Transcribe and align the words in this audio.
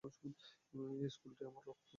এই 0.03 1.09
স্কুলটি 1.09 1.43
আমার 1.45 1.63
রক্ত। 1.67 1.87